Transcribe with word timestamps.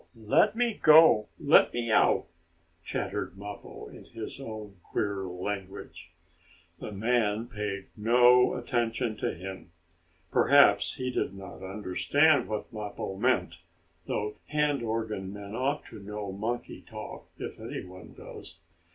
"Let 0.15 0.55
me 0.55 0.75
go! 0.81 1.27
Let 1.39 1.75
me 1.75 1.91
out!" 1.91 2.25
chattered 2.83 3.37
Mappo, 3.37 3.87
in 3.87 4.05
his 4.05 4.39
own, 4.41 4.77
queer 4.81 5.25
language. 5.27 6.11
The 6.79 6.91
man 6.91 7.47
paid 7.47 7.89
no 7.95 8.55
attention 8.55 9.15
to 9.17 9.31
him. 9.31 9.69
Perhaps 10.31 10.95
he 10.95 11.11
did 11.11 11.35
not 11.35 11.61
understand 11.61 12.47
what 12.47 12.73
Mappo 12.73 13.15
meant, 13.15 13.59
though 14.07 14.37
hand 14.47 14.81
organ 14.81 15.31
men 15.31 15.53
ought 15.53 15.85
to 15.85 15.99
know 15.99 16.31
monkey 16.31 16.81
talk, 16.81 17.29
if 17.37 17.59
any 17.59 17.85
one 17.85 18.15
does. 18.15 18.57